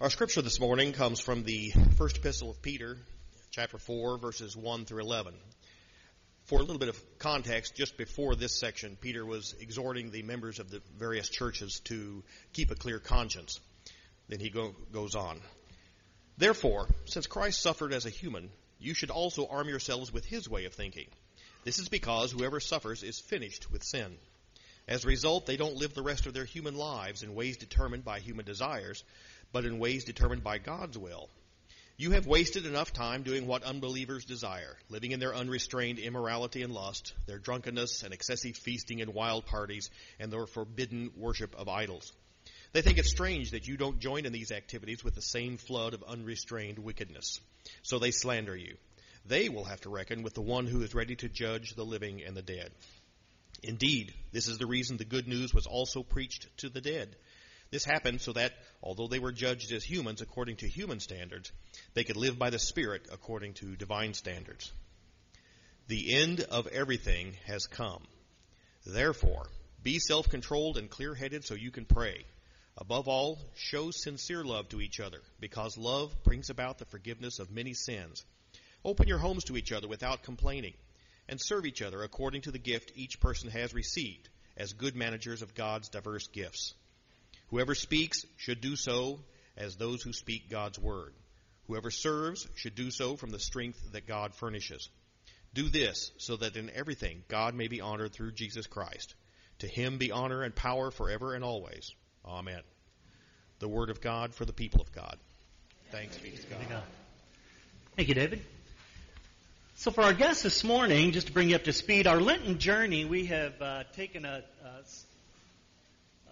Our 0.00 0.10
scripture 0.10 0.42
this 0.42 0.60
morning 0.60 0.92
comes 0.92 1.18
from 1.18 1.42
the 1.42 1.72
first 1.96 2.18
epistle 2.18 2.50
of 2.50 2.62
Peter, 2.62 2.98
chapter 3.50 3.78
4, 3.78 4.18
verses 4.18 4.56
1 4.56 4.84
through 4.84 5.00
11. 5.00 5.34
For 6.44 6.60
a 6.60 6.62
little 6.62 6.78
bit 6.78 6.88
of 6.88 7.18
context, 7.18 7.74
just 7.74 7.96
before 7.96 8.36
this 8.36 8.60
section, 8.60 8.94
Peter 8.94 9.26
was 9.26 9.56
exhorting 9.58 10.12
the 10.12 10.22
members 10.22 10.60
of 10.60 10.70
the 10.70 10.80
various 10.96 11.28
churches 11.28 11.80
to 11.86 12.22
keep 12.52 12.70
a 12.70 12.76
clear 12.76 13.00
conscience. 13.00 13.58
Then 14.28 14.38
he 14.38 14.50
go, 14.50 14.76
goes 14.92 15.16
on. 15.16 15.40
Therefore, 16.36 16.86
since 17.06 17.26
Christ 17.26 17.60
suffered 17.60 17.92
as 17.92 18.06
a 18.06 18.10
human, 18.10 18.50
you 18.78 18.94
should 18.94 19.10
also 19.10 19.48
arm 19.48 19.68
yourselves 19.68 20.12
with 20.12 20.24
his 20.24 20.48
way 20.48 20.66
of 20.66 20.74
thinking. 20.74 21.08
This 21.64 21.80
is 21.80 21.88
because 21.88 22.30
whoever 22.30 22.60
suffers 22.60 23.02
is 23.02 23.18
finished 23.18 23.68
with 23.72 23.82
sin. 23.82 24.16
As 24.88 25.04
a 25.04 25.08
result, 25.08 25.44
they 25.44 25.58
don't 25.58 25.76
live 25.76 25.92
the 25.92 26.02
rest 26.02 26.26
of 26.26 26.32
their 26.32 26.46
human 26.46 26.74
lives 26.74 27.22
in 27.22 27.34
ways 27.34 27.58
determined 27.58 28.04
by 28.04 28.20
human 28.20 28.46
desires, 28.46 29.04
but 29.52 29.66
in 29.66 29.78
ways 29.78 30.04
determined 30.04 30.42
by 30.42 30.56
God's 30.56 30.96
will. 30.96 31.28
You 31.98 32.12
have 32.12 32.26
wasted 32.26 32.64
enough 32.64 32.92
time 32.92 33.22
doing 33.22 33.46
what 33.46 33.64
unbelievers 33.64 34.24
desire, 34.24 34.78
living 34.88 35.10
in 35.10 35.20
their 35.20 35.34
unrestrained 35.34 35.98
immorality 35.98 36.62
and 36.62 36.72
lust, 36.72 37.12
their 37.26 37.38
drunkenness 37.38 38.02
and 38.02 38.14
excessive 38.14 38.56
feasting 38.56 39.02
and 39.02 39.12
wild 39.12 39.44
parties, 39.44 39.90
and 40.18 40.32
their 40.32 40.46
forbidden 40.46 41.10
worship 41.16 41.54
of 41.56 41.68
idols. 41.68 42.12
They 42.72 42.80
think 42.80 42.96
it's 42.96 43.10
strange 43.10 43.50
that 43.50 43.68
you 43.68 43.76
don't 43.76 43.98
join 43.98 44.24
in 44.24 44.32
these 44.32 44.52
activities 44.52 45.04
with 45.04 45.14
the 45.14 45.22
same 45.22 45.58
flood 45.58 45.92
of 45.92 46.02
unrestrained 46.04 46.78
wickedness. 46.78 47.40
So 47.82 47.98
they 47.98 48.10
slander 48.10 48.56
you. 48.56 48.76
They 49.26 49.50
will 49.50 49.64
have 49.64 49.82
to 49.82 49.90
reckon 49.90 50.22
with 50.22 50.34
the 50.34 50.40
one 50.40 50.66
who 50.66 50.82
is 50.82 50.94
ready 50.94 51.16
to 51.16 51.28
judge 51.28 51.74
the 51.74 51.84
living 51.84 52.22
and 52.22 52.34
the 52.34 52.42
dead. 52.42 52.70
Indeed, 53.62 54.14
this 54.32 54.48
is 54.48 54.58
the 54.58 54.66
reason 54.66 54.96
the 54.96 55.04
good 55.04 55.26
news 55.26 55.52
was 55.52 55.66
also 55.66 56.02
preached 56.02 56.46
to 56.58 56.68
the 56.68 56.80
dead. 56.80 57.16
This 57.70 57.84
happened 57.84 58.20
so 58.20 58.32
that, 58.32 58.52
although 58.82 59.08
they 59.08 59.18
were 59.18 59.32
judged 59.32 59.72
as 59.72 59.84
humans 59.84 60.22
according 60.22 60.56
to 60.56 60.68
human 60.68 61.00
standards, 61.00 61.52
they 61.94 62.04
could 62.04 62.16
live 62.16 62.38
by 62.38 62.50
the 62.50 62.58
Spirit 62.58 63.08
according 63.12 63.54
to 63.54 63.76
divine 63.76 64.14
standards. 64.14 64.72
The 65.88 66.14
end 66.14 66.40
of 66.40 66.66
everything 66.68 67.34
has 67.46 67.66
come. 67.66 68.02
Therefore, 68.86 69.48
be 69.82 69.98
self-controlled 69.98 70.78
and 70.78 70.88
clear-headed 70.88 71.44
so 71.44 71.54
you 71.54 71.70
can 71.70 71.84
pray. 71.84 72.24
Above 72.76 73.08
all, 73.08 73.38
show 73.56 73.90
sincere 73.90 74.44
love 74.44 74.68
to 74.68 74.80
each 74.80 75.00
other, 75.00 75.20
because 75.40 75.76
love 75.76 76.14
brings 76.22 76.48
about 76.48 76.78
the 76.78 76.84
forgiveness 76.86 77.38
of 77.38 77.50
many 77.50 77.74
sins. 77.74 78.24
Open 78.84 79.08
your 79.08 79.18
homes 79.18 79.44
to 79.44 79.56
each 79.56 79.72
other 79.72 79.88
without 79.88 80.22
complaining 80.22 80.74
and 81.28 81.40
serve 81.40 81.66
each 81.66 81.82
other 81.82 82.02
according 82.02 82.42
to 82.42 82.50
the 82.50 82.58
gift 82.58 82.92
each 82.96 83.20
person 83.20 83.50
has 83.50 83.74
received 83.74 84.28
as 84.56 84.72
good 84.72 84.96
managers 84.96 85.42
of 85.42 85.54
God's 85.54 85.88
diverse 85.88 86.26
gifts. 86.28 86.74
Whoever 87.50 87.74
speaks 87.74 88.24
should 88.36 88.60
do 88.60 88.76
so 88.76 89.20
as 89.56 89.76
those 89.76 90.02
who 90.02 90.12
speak 90.12 90.50
God's 90.50 90.78
word. 90.78 91.14
Whoever 91.66 91.90
serves 91.90 92.46
should 92.56 92.74
do 92.74 92.90
so 92.90 93.16
from 93.16 93.30
the 93.30 93.38
strength 93.38 93.92
that 93.92 94.06
God 94.06 94.34
furnishes. 94.34 94.88
Do 95.54 95.68
this 95.68 96.12
so 96.18 96.36
that 96.36 96.56
in 96.56 96.70
everything 96.74 97.22
God 97.28 97.54
may 97.54 97.68
be 97.68 97.80
honored 97.80 98.12
through 98.12 98.32
Jesus 98.32 98.66
Christ. 98.66 99.14
To 99.60 99.66
him 99.66 99.98
be 99.98 100.12
honor 100.12 100.42
and 100.42 100.54
power 100.54 100.90
forever 100.90 101.34
and 101.34 101.44
always. 101.44 101.94
Amen. 102.24 102.60
The 103.58 103.68
word 103.68 103.90
of 103.90 104.00
God 104.00 104.34
for 104.34 104.44
the 104.44 104.52
people 104.52 104.80
of 104.80 104.92
God. 104.92 105.16
Thanks 105.90 106.16
be 106.18 106.30
to 106.30 106.68
God. 106.68 106.82
Thank 107.96 108.08
you, 108.08 108.14
David. 108.14 108.42
So, 109.80 109.92
for 109.92 110.02
our 110.02 110.12
guests 110.12 110.42
this 110.42 110.64
morning, 110.64 111.12
just 111.12 111.28
to 111.28 111.32
bring 111.32 111.50
you 111.50 111.54
up 111.54 111.62
to 111.62 111.72
speed, 111.72 112.08
our 112.08 112.20
Lenten 112.20 112.58
journey, 112.58 113.04
we 113.04 113.26
have 113.26 113.62
uh, 113.62 113.84
taken 113.94 114.24
a, 114.24 114.42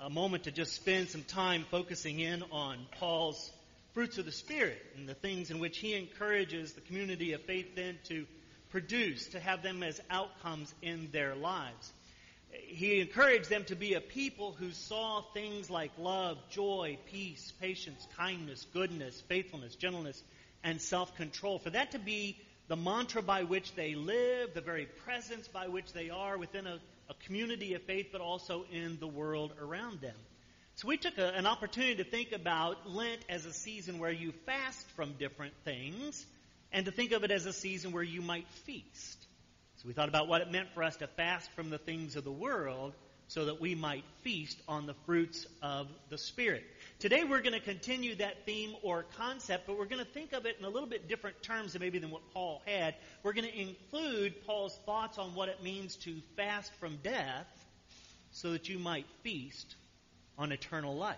a, 0.00 0.06
a, 0.06 0.10
moment 0.10 0.42
to 0.44 0.50
just 0.50 0.74
spend 0.74 1.10
some 1.10 1.22
time 1.22 1.64
focusing 1.70 2.18
in 2.18 2.42
on 2.50 2.76
Paul's 2.98 3.52
fruits 3.94 4.18
of 4.18 4.24
the 4.24 4.32
Spirit 4.32 4.84
and 4.96 5.08
the 5.08 5.14
things 5.14 5.52
in 5.52 5.60
which 5.60 5.78
he 5.78 5.94
encourages 5.94 6.72
the 6.72 6.80
community 6.80 7.34
of 7.34 7.42
faith 7.42 7.76
then 7.76 8.00
to 8.08 8.26
produce, 8.70 9.28
to 9.28 9.38
have 9.38 9.62
them 9.62 9.84
as 9.84 10.00
outcomes 10.10 10.74
in 10.82 11.08
their 11.12 11.36
lives. 11.36 11.92
He 12.50 13.00
encouraged 13.00 13.48
them 13.48 13.62
to 13.66 13.76
be 13.76 13.94
a 13.94 14.00
people 14.00 14.56
who 14.58 14.72
saw 14.72 15.22
things 15.34 15.70
like 15.70 15.92
love, 15.98 16.36
joy, 16.50 16.98
peace, 17.12 17.52
patience, 17.60 18.08
kindness, 18.16 18.66
goodness, 18.74 19.22
faithfulness, 19.28 19.76
gentleness, 19.76 20.20
and 20.64 20.80
self-control. 20.80 21.60
For 21.60 21.70
that 21.70 21.92
to 21.92 22.00
be 22.00 22.36
the 22.68 22.76
mantra 22.76 23.22
by 23.22 23.44
which 23.44 23.74
they 23.74 23.94
live, 23.94 24.54
the 24.54 24.60
very 24.60 24.86
presence 25.04 25.48
by 25.48 25.68
which 25.68 25.92
they 25.92 26.10
are 26.10 26.36
within 26.36 26.66
a, 26.66 26.78
a 27.08 27.14
community 27.24 27.74
of 27.74 27.82
faith, 27.82 28.08
but 28.12 28.20
also 28.20 28.64
in 28.72 28.98
the 28.98 29.06
world 29.06 29.52
around 29.60 30.00
them. 30.00 30.16
So 30.76 30.88
we 30.88 30.96
took 30.96 31.16
a, 31.16 31.28
an 31.34 31.46
opportunity 31.46 31.96
to 31.96 32.04
think 32.04 32.32
about 32.32 32.90
Lent 32.90 33.20
as 33.28 33.46
a 33.46 33.52
season 33.52 33.98
where 33.98 34.10
you 34.10 34.32
fast 34.44 34.86
from 34.90 35.12
different 35.12 35.54
things, 35.64 36.26
and 36.72 36.84
to 36.86 36.92
think 36.92 37.12
of 37.12 37.24
it 37.24 37.30
as 37.30 37.46
a 37.46 37.52
season 37.52 37.92
where 37.92 38.02
you 38.02 38.20
might 38.20 38.48
feast. 38.64 39.26
So 39.76 39.88
we 39.88 39.94
thought 39.94 40.08
about 40.08 40.28
what 40.28 40.40
it 40.40 40.50
meant 40.50 40.68
for 40.74 40.82
us 40.82 40.96
to 40.96 41.06
fast 41.06 41.50
from 41.52 41.70
the 41.70 41.78
things 41.78 42.16
of 42.16 42.24
the 42.24 42.32
world 42.32 42.92
so 43.28 43.46
that 43.46 43.60
we 43.60 43.74
might 43.74 44.04
feast 44.22 44.58
on 44.68 44.86
the 44.86 44.94
fruits 45.04 45.46
of 45.62 45.88
the 46.10 46.18
Spirit. 46.18 46.64
Today 46.98 47.24
we're 47.24 47.42
going 47.42 47.52
to 47.52 47.60
continue 47.60 48.14
that 48.14 48.46
theme 48.46 48.74
or 48.82 49.04
concept, 49.18 49.66
but 49.66 49.78
we're 49.78 49.84
going 49.84 50.02
to 50.02 50.10
think 50.10 50.32
of 50.32 50.46
it 50.46 50.56
in 50.58 50.64
a 50.64 50.68
little 50.70 50.88
bit 50.88 51.08
different 51.08 51.42
terms 51.42 51.74
than 51.74 51.80
maybe 51.80 51.98
than 51.98 52.10
what 52.10 52.22
Paul 52.32 52.62
had. 52.64 52.94
We're 53.22 53.34
going 53.34 53.46
to 53.46 53.60
include 53.60 54.46
Paul's 54.46 54.78
thoughts 54.86 55.18
on 55.18 55.34
what 55.34 55.50
it 55.50 55.62
means 55.62 55.96
to 55.96 56.16
fast 56.36 56.72
from 56.80 56.96
death 57.04 57.46
so 58.30 58.52
that 58.52 58.70
you 58.70 58.78
might 58.78 59.04
feast 59.22 59.76
on 60.38 60.52
eternal 60.52 60.96
life. 60.96 61.16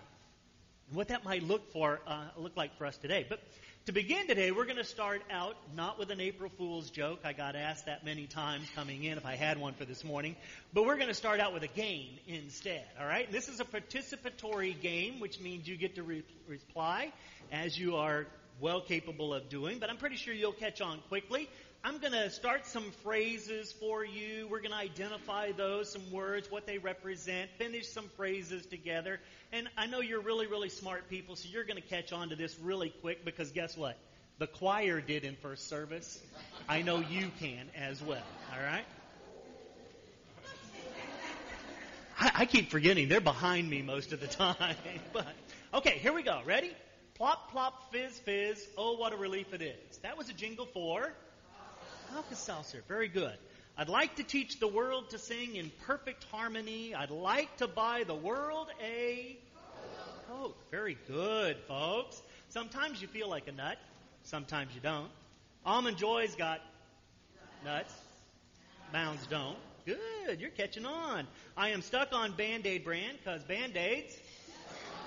And 0.89 0.97
what 0.97 1.07
that 1.07 1.23
might 1.23 1.43
look 1.43 1.71
for, 1.71 2.01
uh, 2.05 2.25
look 2.35 2.57
like 2.57 2.77
for 2.77 2.85
us 2.85 2.97
today. 2.97 3.25
But 3.29 3.41
to 3.89 3.93
begin 3.93 4.27
today, 4.27 4.51
we're 4.51 4.65
going 4.65 4.77
to 4.77 4.83
start 4.83 5.23
out 5.31 5.55
not 5.75 5.97
with 5.97 6.11
an 6.11 6.21
April 6.21 6.51
Fool's 6.59 6.91
joke. 6.91 7.21
I 7.23 7.33
got 7.33 7.55
asked 7.55 7.87
that 7.87 8.05
many 8.05 8.27
times 8.27 8.67
coming 8.75 9.03
in 9.03 9.17
if 9.17 9.25
I 9.25 9.35
had 9.35 9.57
one 9.57 9.73
for 9.73 9.83
this 9.83 10.03
morning. 10.03 10.35
But 10.75 10.85
we're 10.85 10.97
going 10.97 11.07
to 11.07 11.15
start 11.15 11.39
out 11.39 11.55
with 11.55 11.63
a 11.63 11.69
game 11.69 12.09
instead. 12.27 12.83
All 13.01 13.07
right? 13.07 13.31
This 13.31 13.49
is 13.49 13.59
a 13.59 13.65
participatory 13.65 14.79
game, 14.79 15.19
which 15.19 15.39
means 15.39 15.67
you 15.67 15.75
get 15.75 15.95
to 15.95 16.03
re- 16.03 16.23
reply 16.47 17.11
as 17.51 17.79
you 17.79 17.95
are 17.95 18.27
well 18.61 18.79
capable 18.79 19.33
of 19.33 19.49
doing. 19.49 19.79
But 19.79 19.89
I'm 19.89 19.97
pretty 19.97 20.17
sure 20.17 20.35
you'll 20.35 20.51
catch 20.51 20.81
on 20.81 20.99
quickly. 21.09 21.49
I'm 21.81 21.99
going 21.99 22.11
to 22.11 22.29
start 22.29 22.65
some 22.65 22.91
phrases 23.03 23.71
for 23.71 24.03
you. 24.03 24.47
We're 24.49 24.59
going 24.59 24.71
to 24.71 24.77
identify 24.77 25.53
those, 25.53 25.89
some 25.89 26.11
words, 26.11 26.51
what 26.51 26.67
they 26.67 26.77
represent, 26.77 27.49
finish 27.57 27.87
some 27.87 28.09
phrases 28.17 28.65
together. 28.65 29.21
And 29.53 29.69
I 29.77 29.85
know 29.85 30.01
you're 30.01 30.19
really, 30.19 30.45
really 30.45 30.67
smart 30.67 31.09
people, 31.09 31.37
so 31.37 31.47
you're 31.49 31.63
going 31.63 31.81
to 31.81 31.87
catch 31.87 32.11
on 32.11 32.29
to 32.29 32.35
this 32.35 32.59
really 32.59 32.89
quick 33.01 33.23
because 33.23 33.51
guess 33.51 33.77
what? 33.77 33.97
The 34.39 34.47
choir 34.47 34.99
did 34.99 35.23
in 35.23 35.37
first 35.37 35.69
service. 35.69 36.19
I 36.67 36.81
know 36.81 36.99
you 36.99 37.31
can 37.39 37.69
as 37.77 38.01
well. 38.01 38.23
All 38.53 38.61
right? 38.61 38.85
I, 42.19 42.31
I 42.35 42.45
keep 42.45 42.71
forgetting 42.71 43.07
they're 43.07 43.21
behind 43.21 43.69
me 43.69 43.81
most 43.81 44.11
of 44.11 44.19
the 44.19 44.27
time. 44.27 44.75
but 45.13 45.27
okay, 45.73 45.97
here 45.99 46.11
we 46.11 46.23
go. 46.23 46.41
Ready? 46.45 46.71
Plop, 47.15 47.51
plop, 47.51 47.93
fizz, 47.93 48.19
fizz. 48.19 48.67
Oh, 48.77 48.97
what 48.97 49.13
a 49.13 49.17
relief 49.17 49.53
it 49.53 49.61
is. 49.61 49.97
That 49.99 50.17
was 50.17 50.29
a 50.29 50.33
jingle 50.33 50.65
for 50.65 51.13
Alka-Seltzer. 52.15 52.83
Very 52.87 53.07
good. 53.07 53.37
I'd 53.77 53.89
like 53.89 54.15
to 54.15 54.23
teach 54.23 54.59
the 54.59 54.67
world 54.67 55.11
to 55.11 55.19
sing 55.19 55.55
in 55.55 55.71
perfect 55.85 56.25
harmony. 56.25 56.93
I'd 56.93 57.11
like 57.11 57.57
to 57.57 57.67
buy 57.67 58.03
the 58.05 58.15
world 58.15 58.67
a 58.83 59.37
Coke. 60.29 60.57
Very 60.69 60.97
good, 61.07 61.57
folks. 61.67 62.21
Sometimes 62.49 63.01
you 63.01 63.07
feel 63.07 63.27
like 63.29 63.47
a 63.47 63.51
nut. 63.51 63.77
Sometimes 64.23 64.75
you 64.75 64.81
don't. 64.81 65.09
Almond 65.65 65.97
Joy's 65.97 66.35
got 66.35 66.61
nuts. 67.65 67.93
Mounds 68.93 69.25
don't. 69.27 69.57
Good. 69.85 70.39
You're 70.39 70.51
catching 70.51 70.85
on. 70.85 71.25
I 71.57 71.69
am 71.69 71.81
stuck 71.81 72.13
on 72.13 72.33
Band-Aid 72.33 72.83
brand 72.83 73.17
because 73.23 73.43
Band-Aids 73.43 74.15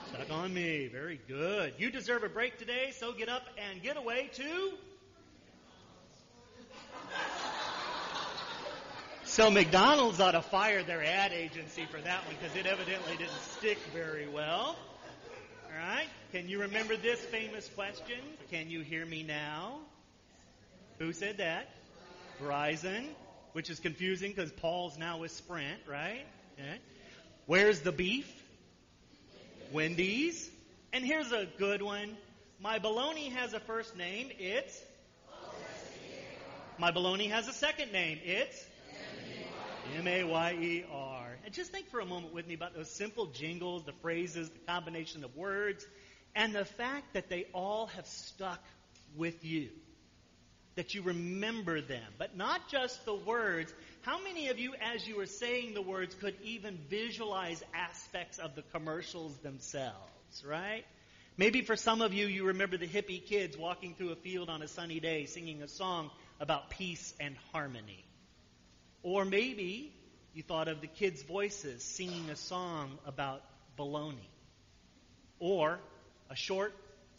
stuck 0.08 0.30
on 0.30 0.52
me. 0.52 0.88
Very 0.88 1.20
good. 1.28 1.74
You 1.78 1.90
deserve 1.90 2.24
a 2.24 2.28
break 2.28 2.58
today, 2.58 2.92
so 2.98 3.12
get 3.12 3.28
up 3.28 3.44
and 3.58 3.80
get 3.82 3.96
away 3.96 4.28
to 4.34 4.72
So 9.32 9.50
McDonald's 9.50 10.20
ought 10.20 10.32
to 10.32 10.42
fire 10.42 10.82
their 10.82 11.02
ad 11.02 11.32
agency 11.32 11.86
for 11.86 11.98
that 11.98 12.26
one 12.26 12.36
because 12.38 12.54
it 12.54 12.66
evidently 12.66 13.16
didn't 13.16 13.32
stick 13.56 13.78
very 13.94 14.28
well. 14.28 14.76
All 14.76 15.78
right? 15.78 16.04
Can 16.32 16.50
you 16.50 16.60
remember 16.60 16.98
this 16.98 17.18
famous 17.18 17.66
question? 17.70 18.18
Can 18.50 18.68
you 18.68 18.82
hear 18.82 19.06
me 19.06 19.22
now? 19.22 19.78
Who 20.98 21.14
said 21.14 21.38
that? 21.38 21.70
Verizon, 22.42 23.06
which 23.54 23.70
is 23.70 23.80
confusing 23.80 24.32
because 24.32 24.52
Paul's 24.52 24.98
now 24.98 25.20
with 25.20 25.30
Sprint, 25.30 25.80
right? 25.88 26.26
Where's 27.46 27.80
the 27.80 27.90
beef? 27.90 28.30
Wendy's. 29.72 30.50
And 30.92 31.06
here's 31.06 31.32
a 31.32 31.48
good 31.56 31.80
one. 31.80 32.18
My 32.60 32.78
baloney 32.78 33.32
has 33.32 33.54
a 33.54 33.60
first 33.60 33.96
name. 33.96 34.28
It's 34.38 34.78
my 36.76 36.92
baloney 36.92 37.30
has 37.30 37.48
a 37.48 37.54
second 37.54 37.92
name. 37.92 38.18
It's 38.24 38.62
M-A-Y-E-R. 39.98 41.38
And 41.44 41.54
just 41.54 41.72
think 41.72 41.88
for 41.88 42.00
a 42.00 42.06
moment 42.06 42.34
with 42.34 42.46
me 42.46 42.54
about 42.54 42.74
those 42.74 42.90
simple 42.90 43.26
jingles, 43.26 43.84
the 43.84 43.92
phrases, 44.02 44.48
the 44.50 44.58
combination 44.60 45.24
of 45.24 45.36
words. 45.36 45.86
and 46.34 46.54
the 46.54 46.64
fact 46.64 47.12
that 47.14 47.28
they 47.28 47.46
all 47.52 47.86
have 47.86 48.06
stuck 48.06 48.62
with 49.16 49.44
you. 49.44 49.68
That 50.76 50.94
you 50.94 51.02
remember 51.02 51.82
them, 51.82 52.06
but 52.16 52.36
not 52.36 52.70
just 52.70 53.04
the 53.04 53.14
words. 53.14 53.72
How 54.02 54.22
many 54.22 54.48
of 54.48 54.58
you, 54.58 54.74
as 54.94 55.06
you 55.06 55.16
were 55.16 55.26
saying 55.26 55.74
the 55.74 55.82
words, 55.82 56.14
could 56.14 56.34
even 56.42 56.78
visualize 56.88 57.62
aspects 57.74 58.38
of 58.38 58.54
the 58.54 58.62
commercials 58.72 59.36
themselves, 59.38 60.42
right? 60.46 60.84
Maybe 61.36 61.60
for 61.60 61.76
some 61.76 62.00
of 62.00 62.14
you, 62.14 62.26
you 62.26 62.44
remember 62.46 62.78
the 62.78 62.86
hippie 62.86 63.24
kids 63.24 63.56
walking 63.56 63.94
through 63.94 64.12
a 64.12 64.16
field 64.16 64.48
on 64.48 64.62
a 64.62 64.68
sunny 64.68 64.98
day 64.98 65.26
singing 65.26 65.62
a 65.62 65.68
song 65.68 66.10
about 66.40 66.70
peace 66.70 67.12
and 67.20 67.36
harmony. 67.52 68.02
Or 69.02 69.24
maybe 69.24 69.92
you 70.34 70.42
thought 70.42 70.68
of 70.68 70.80
the 70.80 70.86
kids' 70.86 71.22
voices 71.22 71.82
singing 71.82 72.30
a 72.30 72.36
song 72.36 72.98
about 73.04 73.42
baloney. 73.76 74.28
Or 75.38 75.80
a 76.30 76.36
short, 76.36 76.72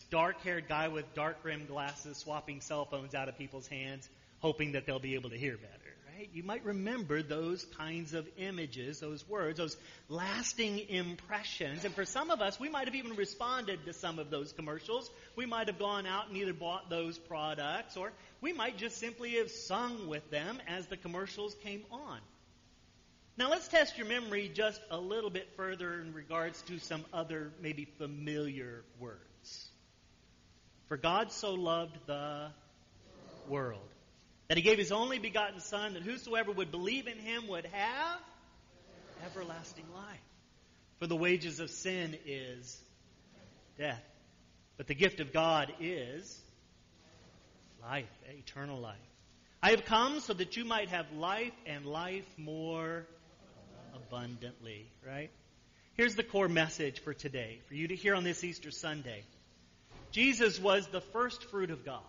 dark 0.10 0.42
haired 0.42 0.68
guy 0.68 0.88
with 0.88 1.14
dark 1.14 1.38
rimmed 1.44 1.68
glasses 1.68 2.18
swapping 2.18 2.62
cell 2.62 2.86
phones 2.86 3.14
out 3.14 3.28
of 3.28 3.38
people's 3.38 3.68
hands, 3.68 4.10
hoping 4.40 4.74
that 4.74 4.86
they'll 4.86 5.00
be 5.00 5.16
able 5.16 5.30
to 5.30 5.38
hear 5.38 5.58
better. 5.58 5.83
Right? 6.16 6.30
You 6.34 6.44
might 6.44 6.64
remember 6.64 7.24
those 7.24 7.66
kinds 7.78 8.14
of 8.14 8.28
images, 8.38 9.00
those 9.00 9.28
words, 9.28 9.58
those 9.58 9.76
lasting 10.10 10.80
impressions. 10.90 11.86
And 11.86 11.96
for 11.96 12.06
some 12.06 12.30
of 12.30 12.40
us, 12.40 12.60
we 12.60 12.70
might 12.70 12.86
have 12.86 12.96
even 12.96 13.16
responded 13.16 13.86
to 13.86 13.94
some 13.94 14.20
of 14.20 14.30
those 14.30 14.52
commercials. 14.52 15.10
We 15.36 15.46
might 15.46 15.68
have 15.68 15.80
gone 15.80 16.06
out 16.06 16.28
and 16.28 16.38
either 16.38 16.54
bought 16.54 16.90
those 16.90 17.18
products, 17.18 17.98
or 17.98 18.12
we 18.42 18.54
might 18.54 18.78
just 18.78 18.98
simply 18.98 19.36
have 19.36 19.50
sung 19.50 20.08
with 20.08 20.30
them 20.30 20.60
as 20.68 20.86
the 20.86 20.98
commercials 20.98 21.56
came 21.64 21.84
on. 21.92 22.20
Now 23.36 23.50
let's 23.50 23.68
test 23.68 23.98
your 23.98 24.06
memory 24.06 24.52
just 24.54 24.82
a 24.92 24.98
little 24.98 25.32
bit 25.32 25.48
further 25.56 26.00
in 26.00 26.14
regards 26.14 26.62
to 26.64 26.78
some 26.78 27.04
other 27.12 27.52
maybe 27.60 27.86
familiar 27.98 28.84
words. 29.00 29.68
For 30.90 30.98
God 30.98 31.32
so 31.32 31.56
loved 31.56 31.98
the 32.06 32.50
world 33.50 33.93
that 34.48 34.58
he 34.58 34.64
gave 34.64 34.78
his 34.78 34.92
only 34.92 35.20
begotten 35.20 35.60
Son 35.60 35.94
that 35.94 36.04
whosoever 36.04 36.52
would 36.52 36.72
believe 36.72 37.08
in 37.08 37.18
him 37.18 37.48
would 37.48 37.66
have 37.66 38.20
everlasting 39.26 39.86
life. 39.94 40.20
For 41.00 41.08
the 41.08 41.16
wages 41.16 41.60
of 41.60 41.70
sin 41.70 42.18
is 42.26 42.80
death. 43.78 44.04
But 44.78 44.88
the 44.88 44.96
gift 44.96 45.20
of 45.20 45.34
God 45.34 45.72
is 45.80 46.42
life, 47.82 48.10
eternal 48.38 48.80
life. 48.80 48.98
I 49.62 49.72
have 49.72 49.86
come 49.86 50.20
so 50.20 50.34
that 50.34 50.58
you 50.58 50.66
might 50.66 50.90
have 50.90 51.06
life 51.14 51.54
and 51.66 51.86
life 51.86 52.26
more 52.38 53.06
abundantly, 53.96 54.88
right? 55.06 55.30
Here's 55.96 56.16
the 56.16 56.24
core 56.24 56.50
message 56.50 57.00
for 57.02 57.14
today, 57.14 57.60
for 57.68 57.76
you 57.76 57.88
to 57.88 57.96
hear 57.96 58.16
on 58.16 58.24
this 58.24 58.44
Easter 58.44 58.72
Sunday. 58.72 59.24
Jesus 60.12 60.60
was 60.60 60.88
the 60.88 61.02
first 61.02 61.44
fruit 61.46 61.72
of 61.72 61.86
God. 61.86 62.02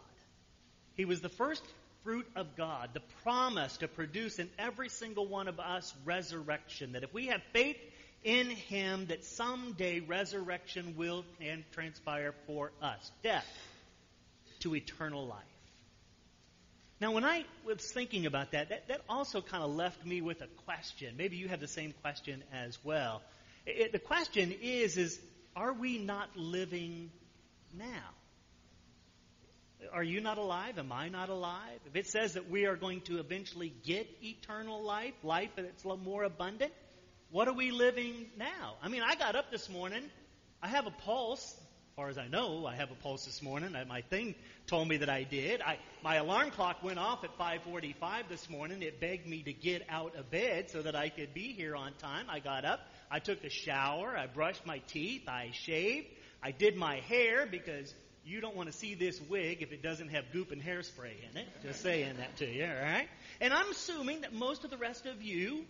He 0.94 1.04
was 1.04 1.20
the 1.20 1.28
first 1.28 1.62
fruit 2.04 2.26
of 2.36 2.54
God, 2.54 2.90
the 2.92 3.02
promise 3.22 3.78
to 3.78 3.88
produce 3.88 4.38
in 4.38 4.48
every 4.58 4.88
single 4.90 5.26
one 5.26 5.48
of 5.48 5.58
us 5.58 5.92
resurrection. 6.04 6.92
That 6.92 7.02
if 7.02 7.12
we 7.12 7.26
have 7.26 7.42
faith 7.52 7.78
in 8.22 8.50
Him, 8.50 9.06
that 9.06 9.24
someday 9.24 10.00
resurrection 10.00 10.94
will 10.96 11.24
transpire 11.72 12.34
for 12.46 12.70
us. 12.80 13.10
Death 13.22 13.46
to 14.60 14.76
eternal 14.76 15.26
life. 15.26 15.40
Now, 17.00 17.12
when 17.12 17.24
I 17.24 17.44
was 17.66 17.84
thinking 17.90 18.24
about 18.24 18.52
that, 18.52 18.68
that, 18.68 18.88
that 18.88 19.00
also 19.08 19.42
kind 19.42 19.62
of 19.62 19.70
left 19.70 20.06
me 20.06 20.20
with 20.20 20.40
a 20.42 20.46
question. 20.64 21.16
Maybe 21.18 21.36
you 21.36 21.48
have 21.48 21.60
the 21.60 21.68
same 21.68 21.92
question 22.02 22.42
as 22.52 22.78
well. 22.84 23.20
It, 23.66 23.92
the 23.92 23.98
question 23.98 24.54
is, 24.62 24.96
is 24.96 25.18
are 25.56 25.72
we 25.72 25.98
not 25.98 26.28
living 26.36 27.10
now? 27.76 28.10
Are 29.92 30.02
you 30.02 30.20
not 30.20 30.38
alive? 30.38 30.78
Am 30.78 30.92
I 30.92 31.08
not 31.08 31.28
alive? 31.28 31.80
If 31.86 31.96
it 31.96 32.06
says 32.06 32.34
that 32.34 32.50
we 32.50 32.66
are 32.66 32.76
going 32.76 33.02
to 33.02 33.18
eventually 33.18 33.74
get 33.84 34.08
eternal 34.22 34.82
life, 34.82 35.14
life 35.22 35.50
that's 35.56 35.84
more 35.84 36.24
abundant, 36.24 36.72
what 37.30 37.48
are 37.48 37.54
we 37.54 37.70
living 37.70 38.26
now? 38.36 38.74
I 38.82 38.88
mean, 38.88 39.02
I 39.02 39.14
got 39.16 39.36
up 39.36 39.50
this 39.50 39.68
morning. 39.68 40.02
I 40.62 40.68
have 40.68 40.86
a 40.86 40.90
pulse 40.90 41.54
As 41.94 41.96
far 41.96 42.08
as 42.08 42.18
I 42.18 42.26
know, 42.26 42.66
I 42.66 42.74
have 42.74 42.90
a 42.90 42.94
pulse 42.96 43.24
this 43.24 43.40
morning. 43.40 43.76
My 43.86 44.00
thing 44.02 44.34
told 44.66 44.88
me 44.88 44.96
that 44.96 45.08
I 45.08 45.22
did. 45.22 45.60
I, 45.60 45.78
my 46.02 46.16
alarm 46.16 46.50
clock 46.50 46.82
went 46.82 46.98
off 46.98 47.22
at 47.22 47.38
5:45 47.38 48.28
this 48.28 48.50
morning. 48.50 48.82
It 48.82 49.00
begged 49.00 49.28
me 49.28 49.42
to 49.44 49.52
get 49.52 49.82
out 49.88 50.16
of 50.16 50.28
bed 50.30 50.70
so 50.70 50.82
that 50.82 50.96
I 50.96 51.08
could 51.08 51.34
be 51.34 51.52
here 51.52 51.76
on 51.76 51.92
time. 51.98 52.26
I 52.28 52.40
got 52.40 52.64
up. 52.64 52.80
I 53.12 53.20
took 53.20 53.44
a 53.44 53.48
shower. 53.48 54.16
I 54.16 54.26
brushed 54.26 54.66
my 54.66 54.78
teeth. 54.88 55.28
I 55.28 55.50
shaved. 55.52 56.08
I 56.42 56.50
did 56.50 56.76
my 56.76 56.96
hair 56.96 57.46
because 57.46 57.94
you 58.24 58.40
don't 58.40 58.56
want 58.56 58.70
to 58.70 58.76
see 58.76 58.94
this 58.94 59.20
wig 59.28 59.62
if 59.62 59.72
it 59.72 59.82
doesn't 59.82 60.08
have 60.08 60.24
goop 60.32 60.50
and 60.50 60.62
hairspray 60.62 61.12
in 61.30 61.36
it. 61.36 61.46
Just 61.62 61.82
saying 61.82 62.16
that 62.18 62.36
to 62.38 62.46
you, 62.46 62.64
all 62.64 62.82
right? 62.82 63.08
And 63.40 63.52
I'm 63.52 63.70
assuming 63.70 64.22
that 64.22 64.32
most 64.32 64.64
of 64.64 64.70
the 64.70 64.78
rest 64.78 65.06
of 65.06 65.22
you 65.22 65.64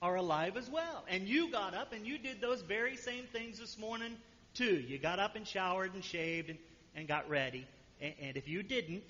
are 0.00 0.16
alive 0.16 0.56
as 0.56 0.68
well. 0.70 1.04
And 1.08 1.28
you 1.28 1.50
got 1.50 1.74
up 1.74 1.92
and 1.92 2.06
you 2.06 2.18
did 2.18 2.40
those 2.40 2.62
very 2.62 2.96
same 2.96 3.24
things 3.32 3.58
this 3.58 3.78
morning 3.78 4.16
too. 4.54 4.76
you 4.88 4.98
got 4.98 5.18
up 5.18 5.36
and 5.36 5.46
showered 5.46 5.94
and 5.94 6.02
shaved 6.02 6.50
and, 6.50 6.58
and 6.94 7.06
got 7.06 7.28
ready. 7.28 7.66
And, 8.00 8.14
and 8.20 8.36
if 8.36 8.48
you 8.48 8.62
didn't, 8.62 9.04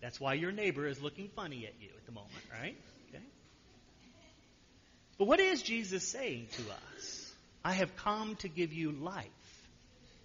that's 0.00 0.20
why 0.20 0.34
your 0.34 0.52
neighbor 0.52 0.86
is 0.86 1.00
looking 1.00 1.28
funny 1.34 1.66
at 1.66 1.74
you 1.80 1.88
at 1.96 2.06
the 2.06 2.12
moment, 2.12 2.32
right? 2.52 2.76
Okay. 3.08 3.24
But 5.18 5.26
what 5.26 5.40
is 5.40 5.62
Jesus 5.62 6.06
saying 6.06 6.48
to 6.52 6.62
us? 6.96 7.32
I 7.64 7.72
have 7.72 7.96
come 7.96 8.36
to 8.36 8.48
give 8.48 8.72
you 8.72 8.92
life, 8.92 9.26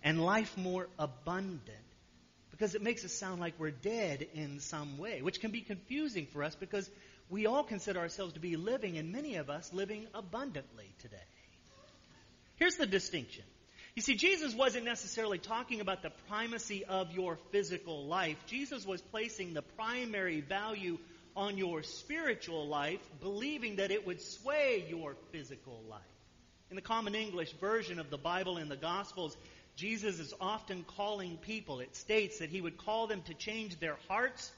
and 0.04 0.24
life 0.24 0.56
more 0.58 0.88
abundant. 1.00 1.62
Because 2.62 2.76
it 2.76 2.84
makes 2.84 3.04
us 3.04 3.12
sound 3.12 3.42
like 3.42 3.56
we're 3.58 3.72
dead 3.72 4.28
in 4.36 4.60
some 4.60 5.00
way, 5.00 5.24
which 5.24 5.42
can 5.42 5.50
be 5.50 5.62
confusing 5.62 6.28
for 6.28 6.44
us 6.44 6.54
because 6.54 6.88
we 7.28 7.48
all 7.48 7.64
consider 7.64 8.00
ourselves 8.00 8.34
to 8.34 8.40
be 8.40 8.56
living, 8.56 9.00
and 9.00 9.12
many 9.12 9.38
of 9.38 9.50
us 9.50 9.74
living 9.74 10.06
abundantly 10.14 10.94
today. 11.00 11.18
Here's 12.58 12.76
the 12.76 12.86
distinction 12.86 13.46
you 13.96 14.04
see, 14.04 14.14
Jesus 14.14 14.54
wasn't 14.54 14.86
necessarily 14.86 15.40
talking 15.40 15.82
about 15.82 16.04
the 16.04 16.12
primacy 16.30 16.86
of 16.86 17.12
your 17.14 17.40
physical 17.52 18.06
life. 18.06 18.38
Jesus 18.46 18.86
was 18.86 19.02
placing 19.02 19.56
the 19.56 19.64
primary 19.64 20.42
value 20.42 21.00
on 21.36 21.58
your 21.58 21.82
spiritual 21.82 22.68
life, 22.68 23.00
believing 23.22 23.78
that 23.78 23.90
it 23.90 24.06
would 24.06 24.22
sway 24.22 24.86
your 24.88 25.16
physical 25.32 25.82
life. 25.90 26.02
In 26.70 26.76
the 26.76 26.84
Common 26.84 27.16
English 27.16 27.54
version 27.54 28.00
of 28.00 28.12
the 28.12 28.20
Bible 28.20 28.58
and 28.58 28.70
the 28.70 28.78
Gospels, 28.78 29.36
Jesus 29.76 30.20
is 30.20 30.34
often 30.40 30.84
calling 30.84 31.38
people. 31.38 31.80
It 31.80 31.96
states 31.96 32.40
that 32.40 32.50
he 32.50 32.62
would 32.62 32.78
call 32.78 33.08
them 33.08 33.22
to 33.24 33.34
change 33.34 33.80
their 33.80 33.98
hearts 34.08 34.52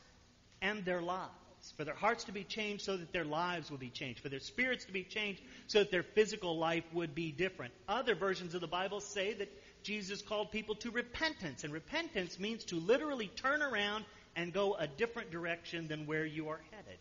and 0.61 0.83
their 0.85 1.01
lives 1.01 1.31
for 1.71 1.85
their 1.85 1.95
hearts 1.95 2.25
to 2.25 2.31
be 2.31 2.43
changed 2.43 2.83
so 2.83 2.97
that 2.97 3.13
their 3.13 3.23
lives 3.23 3.71
will 3.71 3.77
be 3.77 3.89
changed, 3.89 4.19
for 4.19 4.29
their 4.29 4.39
spirits 4.39 4.85
to 4.85 4.91
be 4.91 5.03
changed 5.03 5.41
so 5.67 5.79
that 5.79 5.91
their 5.91 6.03
physical 6.03 6.57
life 6.57 6.83
would 6.93 7.15
be 7.15 7.31
different. 7.31 7.73
Other 7.87 8.15
versions 8.15 8.53
of 8.53 8.61
the 8.61 8.67
Bible 8.67 8.99
say 8.99 9.33
that 9.33 9.49
Jesus 9.83 10.21
called 10.21 10.51
people 10.51 10.75
to 10.75 10.91
repentance, 10.91 11.63
and 11.63 11.73
repentance 11.73 12.39
means 12.39 12.65
to 12.65 12.75
literally 12.75 13.27
turn 13.27 13.61
around 13.61 14.05
and 14.35 14.51
go 14.51 14.75
a 14.75 14.87
different 14.87 15.31
direction 15.31 15.87
than 15.87 16.05
where 16.05 16.25
you 16.25 16.49
are 16.49 16.61
headed. 16.71 16.99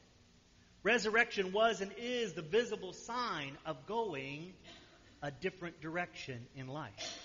Resurrection 0.83 1.53
was 1.53 1.81
and 1.81 1.93
is 1.97 2.33
the 2.33 2.43
visible 2.43 2.93
sign 2.93 3.57
of 3.65 3.87
going 3.87 4.53
a 5.23 5.31
different 5.31 5.81
direction 5.81 6.47
in 6.57 6.67
life. 6.67 7.22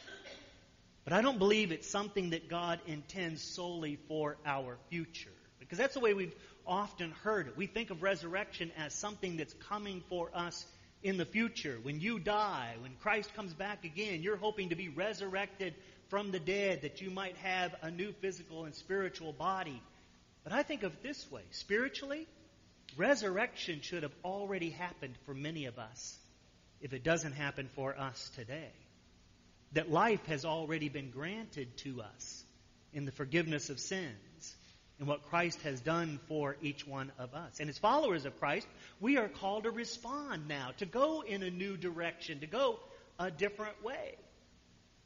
But 1.07 1.13
I 1.13 1.21
don't 1.21 1.39
believe 1.39 1.71
it's 1.71 1.89
something 1.89 2.31
that 2.31 2.49
God 2.49 2.81
intends 2.85 3.41
solely 3.41 3.97
for 4.09 4.35
our 4.45 4.77
future. 4.89 5.31
Because 5.57 5.77
that's 5.77 5.93
the 5.93 6.01
way 6.01 6.13
we've 6.13 6.35
often 6.67 7.11
heard 7.11 7.47
it. 7.47 7.55
We 7.55 7.65
think 7.65 7.91
of 7.91 8.03
resurrection 8.03 8.73
as 8.77 8.93
something 8.93 9.37
that's 9.37 9.53
coming 9.69 10.03
for 10.09 10.29
us 10.33 10.65
in 11.01 11.15
the 11.15 11.23
future. 11.23 11.79
When 11.81 12.01
you 12.01 12.19
die, 12.19 12.75
when 12.81 12.91
Christ 13.01 13.33
comes 13.35 13.53
back 13.53 13.85
again, 13.85 14.21
you're 14.21 14.35
hoping 14.35 14.67
to 14.71 14.75
be 14.75 14.89
resurrected 14.89 15.75
from 16.09 16.31
the 16.31 16.41
dead 16.41 16.81
that 16.81 16.99
you 16.99 17.09
might 17.09 17.37
have 17.37 17.73
a 17.81 17.89
new 17.89 18.11
physical 18.19 18.65
and 18.65 18.75
spiritual 18.75 19.31
body. 19.31 19.81
But 20.43 20.51
I 20.51 20.63
think 20.63 20.83
of 20.83 20.91
it 20.91 21.03
this 21.03 21.31
way 21.31 21.43
spiritually, 21.51 22.27
resurrection 22.97 23.79
should 23.79 24.03
have 24.03 24.15
already 24.25 24.71
happened 24.71 25.15
for 25.25 25.33
many 25.33 25.67
of 25.67 25.79
us 25.79 26.17
if 26.81 26.91
it 26.91 27.05
doesn't 27.05 27.31
happen 27.31 27.69
for 27.75 27.97
us 27.97 28.29
today. 28.35 28.73
That 29.73 29.91
life 29.91 30.25
has 30.27 30.45
already 30.45 30.89
been 30.89 31.11
granted 31.11 31.75
to 31.77 32.01
us 32.01 32.43
in 32.93 33.05
the 33.05 33.11
forgiveness 33.11 33.69
of 33.69 33.79
sins 33.79 34.55
and 34.99 35.07
what 35.07 35.29
Christ 35.29 35.61
has 35.61 35.79
done 35.81 36.19
for 36.27 36.55
each 36.61 36.87
one 36.87 37.11
of 37.19 37.33
us. 37.33 37.59
And 37.59 37.69
as 37.69 37.77
followers 37.77 38.25
of 38.25 38.39
Christ, 38.39 38.67
we 38.99 39.17
are 39.17 39.27
called 39.27 39.63
to 39.63 39.71
respond 39.71 40.47
now, 40.47 40.71
to 40.77 40.85
go 40.85 41.21
in 41.21 41.43
a 41.43 41.51
new 41.51 41.77
direction, 41.77 42.39
to 42.39 42.47
go 42.47 42.79
a 43.19 43.29
different 43.29 43.83
way. 43.83 44.15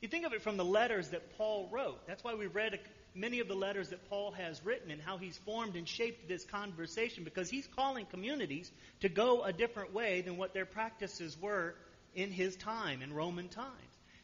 You 0.01 0.07
think 0.07 0.25
of 0.25 0.33
it 0.33 0.41
from 0.41 0.57
the 0.57 0.65
letters 0.65 1.09
that 1.09 1.37
Paul 1.37 1.69
wrote. 1.71 2.07
That's 2.07 2.23
why 2.23 2.35
we 2.35 2.47
read 2.47 2.79
many 3.13 3.39
of 3.39 3.47
the 3.47 3.55
letters 3.55 3.89
that 3.89 4.09
Paul 4.09 4.31
has 4.31 4.63
written 4.65 4.89
and 4.89 5.01
how 5.01 5.17
he's 5.17 5.37
formed 5.39 5.75
and 5.75 5.87
shaped 5.87 6.27
this 6.27 6.45
conversation 6.45 7.23
because 7.23 7.49
he's 7.49 7.67
calling 7.75 8.05
communities 8.05 8.71
to 9.01 9.09
go 9.09 9.43
a 9.43 9.51
different 9.51 9.93
way 9.93 10.21
than 10.21 10.37
what 10.37 10.53
their 10.53 10.65
practices 10.65 11.37
were 11.39 11.75
in 12.15 12.31
his 12.31 12.55
time, 12.55 13.01
in 13.01 13.13
Roman 13.13 13.49
times. 13.49 13.75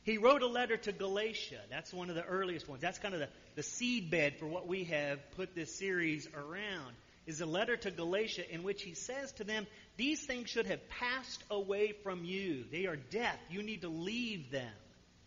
He 0.08 0.18
wrote 0.18 0.42
a 0.42 0.48
letter 0.48 0.78
to 0.78 0.94
Galatia. 0.94 1.60
That's 1.70 1.94
one 1.94 2.10
of 2.10 2.16
the 2.16 2.24
earliest 2.24 2.70
ones. 2.70 2.82
That's 2.82 2.98
kind 2.98 3.14
of 3.14 3.20
the, 3.20 3.28
the 3.56 3.62
seedbed 3.62 4.40
for 4.40 4.48
what 4.48 4.66
we 4.66 4.86
have 4.86 5.20
put 5.32 5.54
this 5.54 5.76
series 5.76 6.30
around. 6.34 6.96
Is 7.26 7.42
a 7.42 7.46
letter 7.46 7.76
to 7.76 7.92
Galatia 7.92 8.50
in 8.50 8.64
which 8.64 8.84
he 8.84 8.94
says 8.94 9.34
to 9.34 9.44
them, 9.44 9.68
These 9.98 10.26
things 10.26 10.50
should 10.50 10.68
have 10.68 10.88
passed 10.88 11.44
away 11.52 11.92
from 12.04 12.24
you. 12.24 12.64
They 12.72 12.86
are 12.86 12.96
death. 12.96 13.38
You 13.50 13.62
need 13.64 13.82
to 13.82 13.90
leave 13.90 14.50
them. 14.50 14.72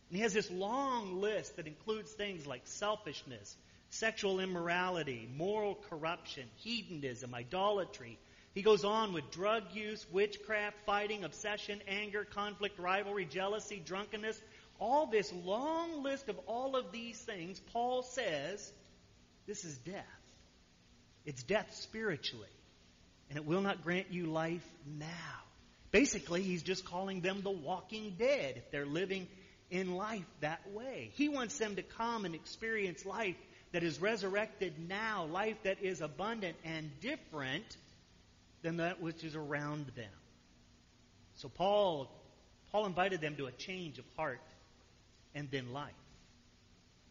And 0.09 0.17
he 0.17 0.23
has 0.23 0.33
this 0.33 0.51
long 0.51 1.21
list 1.21 1.57
that 1.57 1.67
includes 1.67 2.11
things 2.13 2.47
like 2.47 2.63
selfishness, 2.65 3.55
sexual 3.91 4.41
immorality, 4.41 5.29
moral 5.37 5.75
corruption, 5.91 6.45
hedonism, 6.57 7.35
idolatry. 7.35 8.19
He 8.55 8.63
goes 8.63 8.85
on 8.85 9.13
with 9.13 9.31
drug 9.31 9.75
use, 9.75 10.05
witchcraft, 10.11 10.77
fighting, 10.87 11.23
obsession, 11.23 11.83
anger, 11.87 12.25
conflict, 12.25 12.79
rivalry, 12.81 13.27
jealousy, 13.27 13.81
drunkenness, 13.85 14.41
all 14.81 15.07
this 15.07 15.33
long 15.45 16.03
list 16.03 16.29
of 16.29 16.39
all 16.47 16.75
of 16.75 16.91
these 16.91 17.19
things, 17.19 17.61
Paul 17.73 18.03
says 18.03 18.73
this 19.47 19.65
is 19.65 19.77
death. 19.79 20.05
It's 21.25 21.43
death 21.43 21.75
spiritually. 21.75 22.49
And 23.29 23.37
it 23.37 23.45
will 23.45 23.61
not 23.61 23.85
grant 23.85 24.11
you 24.11 24.27
life 24.27 24.67
now. 24.99 25.07
Basically, 25.93 26.43
he's 26.43 26.63
just 26.63 26.85
calling 26.85 27.21
them 27.21 27.43
the 27.43 27.51
walking 27.51 28.15
dead 28.19 28.55
if 28.57 28.71
they're 28.71 28.87
living 28.87 29.29
in 29.71 29.95
life 29.95 30.25
that 30.41 30.61
way. 30.73 31.11
He 31.15 31.29
wants 31.29 31.57
them 31.59 31.77
to 31.77 31.83
come 31.83 32.25
and 32.25 32.35
experience 32.35 33.05
life 33.05 33.37
that 33.73 33.83
is 33.83 34.01
resurrected 34.01 34.73
now, 34.89 35.27
life 35.27 35.57
that 35.63 35.83
is 35.83 36.01
abundant 36.01 36.57
and 36.65 36.91
different 37.01 37.77
than 38.63 38.79
that 38.79 39.01
which 39.01 39.23
is 39.23 39.37
around 39.37 39.87
them. 39.97 40.11
So 41.37 41.49
Paul 41.49 42.11
Paul 42.73 42.87
invited 42.87 43.21
them 43.21 43.37
to 43.37 43.47
a 43.47 43.53
change 43.53 43.99
of 43.99 44.05
heart 44.17 44.41
and 45.35 45.51
then 45.51 45.73
life. 45.73 45.93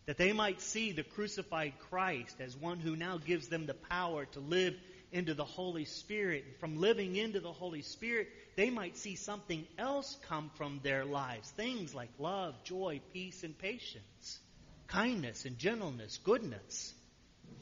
That 0.06 0.18
they 0.18 0.34
might 0.34 0.62
see 0.62 0.92
the 0.92 1.04
crucified 1.04 1.74
Christ 1.90 2.36
as 2.40 2.58
one 2.58 2.80
who 2.80 2.96
now 2.96 3.18
gives 3.18 3.48
them 3.48 3.66
the 3.66 3.76
power 3.76 4.26
to 4.26 4.40
live 4.40 4.76
into 5.12 5.34
the 5.34 5.46
Holy 5.46 5.86
Spirit. 5.86 6.46
From 6.60 6.80
living 6.80 7.16
into 7.16 7.40
the 7.40 7.52
Holy 7.52 7.82
Spirit, 7.82 8.28
they 8.56 8.70
might 8.70 8.98
see 8.98 9.16
something 9.16 9.66
else 9.78 10.18
come 10.28 10.50
from 10.56 10.80
their 10.84 11.06
lives. 11.06 11.50
Things 11.52 11.94
like 11.94 12.10
love, 12.18 12.56
joy, 12.64 13.02
peace, 13.14 13.44
and 13.44 13.58
patience, 13.58 14.40
kindness 14.88 15.46
and 15.46 15.58
gentleness, 15.58 16.18
goodness, 16.24 16.94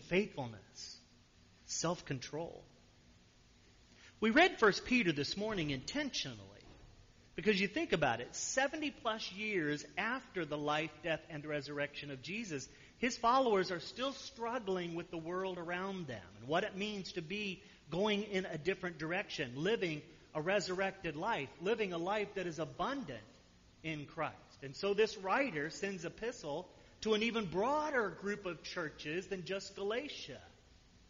faithfulness, 0.08 0.98
self 1.66 2.06
control. 2.06 2.64
We 4.20 4.32
read 4.32 4.56
1 4.60 4.74
Peter 4.86 5.12
this 5.12 5.38
morning 5.38 5.70
intentionally 5.70 6.57
because 7.38 7.62
you 7.62 7.68
think 7.68 7.94
about 7.94 8.20
it, 8.20 8.36
70 8.36 8.90
plus 8.90 9.32
years 9.32 9.86
after 9.96 10.44
the 10.44 10.58
life, 10.58 10.90
death, 11.04 11.22
and 11.30 11.46
resurrection 11.46 12.10
of 12.10 12.24
Jesus, 12.24 12.68
his 12.98 13.16
followers 13.16 13.70
are 13.70 13.80
still 13.80 14.12
struggling 14.12 14.96
with 14.96 15.12
the 15.12 15.20
world 15.20 15.60
around 15.60 16.08
them 16.08 16.26
and 16.40 16.48
what 16.48 16.64
it 16.64 16.76
means 16.76 17.12
to 17.12 17.22
be 17.22 17.62
going 17.92 18.24
in 18.24 18.48
a 18.48 18.58
different 18.58 18.98
direction, 18.98 19.52
living 19.56 20.02
a 20.34 20.42
resurrected 20.42 21.16
life, 21.16 21.50
living 21.62 21.94
a 21.94 21.98
life 22.00 22.28
that 22.34 22.48
is 22.48 22.58
abundant 22.58 23.22
in 23.84 24.06
Christ. 24.06 24.34
And 24.64 24.76
so 24.76 24.96
this 24.96 25.16
writer 25.16 25.70
sends 25.70 26.06
epistle 26.06 26.68
to 27.02 27.14
an 27.14 27.22
even 27.22 27.46
broader 27.46 28.18
group 28.20 28.48
of 28.48 28.64
churches 28.64 29.28
than 29.28 29.46
just 29.46 29.76
Galatia. 29.76 30.42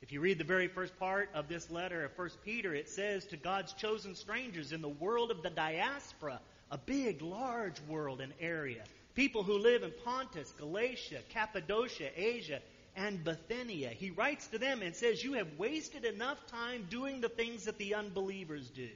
If 0.01 0.11
you 0.11 0.21
read 0.21 0.37
the 0.37 0.43
very 0.43 0.67
first 0.67 0.97
part 0.99 1.29
of 1.33 1.47
this 1.47 1.71
letter 1.71 2.05
of 2.05 2.17
1 2.17 2.29
Peter, 2.45 2.73
it 2.73 2.89
says 2.89 3.25
to 3.27 3.37
God's 3.37 3.73
chosen 3.73 4.15
strangers 4.15 4.71
in 4.71 4.81
the 4.81 4.87
world 4.87 5.31
of 5.31 5.41
the 5.41 5.49
diaspora, 5.49 6.39
a 6.69 6.77
big, 6.77 7.21
large 7.21 7.79
world 7.87 8.21
and 8.21 8.33
area. 8.39 8.83
People 9.15 9.41
who 9.41 9.57
live 9.57 9.81
in 9.81 9.91
Pontus, 10.05 10.51
Galatia, 10.59 11.21
Cappadocia, 11.29 12.11
Asia, 12.15 12.61
and 12.95 13.23
Bithynia. 13.23 13.89
He 13.89 14.11
writes 14.11 14.47
to 14.47 14.59
them 14.59 14.81
and 14.81 14.95
says, 14.95 15.23
You 15.23 15.33
have 15.33 15.57
wasted 15.57 16.05
enough 16.05 16.45
time 16.47 16.87
doing 16.89 17.21
the 17.21 17.29
things 17.29 17.65
that 17.65 17.77
the 17.77 17.95
unbelievers 17.95 18.69
do. 18.69 18.89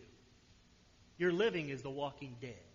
Your 1.18 1.32
living 1.32 1.70
is 1.70 1.82
the 1.82 1.90
walking 1.90 2.36
dead. 2.42 2.71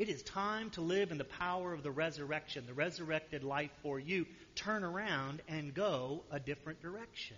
It 0.00 0.08
is 0.08 0.22
time 0.22 0.70
to 0.70 0.80
live 0.80 1.12
in 1.12 1.18
the 1.18 1.24
power 1.24 1.74
of 1.74 1.82
the 1.82 1.90
resurrection, 1.90 2.64
the 2.66 2.72
resurrected 2.72 3.44
life 3.44 3.70
for 3.82 4.00
you. 4.00 4.24
Turn 4.54 4.82
around 4.82 5.42
and 5.46 5.74
go 5.74 6.22
a 6.30 6.40
different 6.40 6.80
direction. 6.80 7.36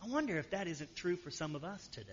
I 0.00 0.06
wonder 0.06 0.38
if 0.38 0.50
that 0.50 0.68
isn't 0.68 0.94
true 0.94 1.16
for 1.16 1.32
some 1.32 1.56
of 1.56 1.64
us 1.64 1.84
today. 1.88 2.12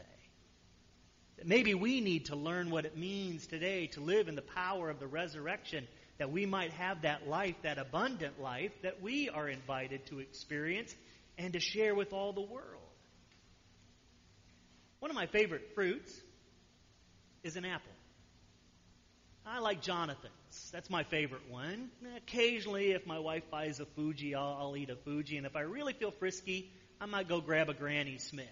That 1.38 1.46
maybe 1.46 1.76
we 1.76 2.02
need 2.02 2.26
to 2.26 2.36
learn 2.36 2.72
what 2.72 2.86
it 2.86 2.98
means 2.98 3.46
today 3.46 3.86
to 3.94 4.00
live 4.00 4.30
in 4.30 4.36
the 4.36 4.42
power 4.42 4.90
of 4.90 5.00
the 5.00 5.06
resurrection, 5.06 5.88
that 6.18 6.32
we 6.32 6.48
might 6.48 6.74
have 6.74 7.04
that 7.04 7.28
life, 7.28 7.58
that 7.62 7.78
abundant 7.78 8.42
life 8.42 8.72
that 8.82 9.00
we 9.00 9.30
are 9.30 9.48
invited 9.48 10.08
to 10.08 10.22
experience 10.22 10.96
and 11.38 11.54
to 11.54 11.60
share 11.60 11.94
with 11.94 12.14
all 12.14 12.34
the 12.34 12.42
world. 12.42 12.82
One 15.02 15.12
of 15.12 15.16
my 15.16 15.28
favorite 15.28 15.76
fruits 15.76 16.12
is 17.44 17.58
an 17.58 17.66
apple. 17.66 17.95
I 19.48 19.60
like 19.60 19.82
Jonathan's. 19.82 20.72
That's 20.72 20.90
my 20.90 21.04
favorite 21.04 21.50
one. 21.50 21.90
Occasionally, 22.18 22.92
if 22.92 23.06
my 23.06 23.20
wife 23.20 23.44
buys 23.52 23.80
a 23.80 23.86
Fuji, 23.86 24.34
I'll, 24.34 24.58
I'll 24.60 24.78
eat 24.78 24.90
a 24.90 24.96
Fuji. 24.96 25.38
And 25.38 25.46
if 25.46 25.56
I 25.56 25.62
really 25.62 25.94
feel 25.94 26.12
frisky, 26.12 26.72
I 27.00 27.06
might 27.06 27.28
go 27.28 27.42
grab 27.42 27.70
a 27.70 27.74
Granny 27.74 28.18
Smith. 28.18 28.48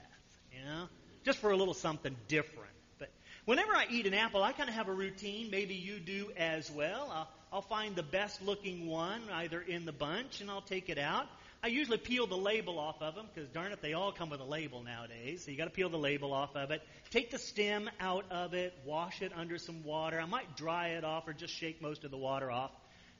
You 0.52 0.64
know, 0.64 0.88
just 1.26 1.40
for 1.40 1.50
a 1.50 1.58
little 1.58 1.74
something 1.74 2.16
different. 2.28 2.70
But 3.00 3.10
whenever 3.46 3.74
I 3.74 3.88
eat 3.90 4.06
an 4.06 4.14
apple, 4.14 4.44
I 4.44 4.52
kind 4.52 4.70
of 4.70 4.76
have 4.76 4.88
a 4.88 4.94
routine. 4.94 5.50
Maybe 5.50 5.74
you 5.74 6.00
do 6.00 6.32
as 6.38 6.70
well. 6.70 7.10
I'll, 7.12 7.30
I'll 7.52 7.62
find 7.62 7.96
the 7.96 8.04
best 8.04 8.44
looking 8.44 8.88
one 8.88 9.22
either 9.34 9.62
in 9.62 9.86
the 9.86 9.92
bunch, 9.92 10.42
and 10.42 10.52
I'll 10.52 10.62
take 10.62 10.90
it 10.90 11.00
out. 11.00 11.28
I 11.63 11.67
usually 11.67 11.98
peel 11.98 12.27
the 12.27 12.36
label 12.36 12.77
off 12.77 13.01
of 13.01 13.15
them 13.15 13.25
because 13.34 13.50
darn 13.50 13.72
it, 13.72 13.82
they 13.82 13.93
all 13.93 14.12
come 14.12 14.29
with 14.29 14.41
a 14.41 14.46
label 14.46 14.84
nowadays. 14.84 15.46
So 15.46 15.51
you 15.51 15.58
got 15.58 15.63
to 15.63 15.70
peel 15.70 15.88
the 15.88 15.98
label 15.98 16.34
off 16.34 16.58
of 16.58 16.72
it. 16.72 16.82
Take 17.10 17.32
the 17.32 17.39
stem 17.39 17.89
out 18.01 18.25
of 18.32 18.53
it, 18.53 18.74
wash 18.86 19.22
it 19.22 19.32
under 19.34 19.58
some 19.58 19.82
water. 19.86 20.20
I 20.20 20.25
might 20.25 20.58
dry 20.58 20.89
it 20.89 21.05
off 21.05 21.25
or 21.25 21.32
just 21.32 21.53
shake 21.53 21.82
most 21.82 22.03
of 22.03 22.12
the 22.12 22.17
water 22.17 22.51
off. 22.51 22.72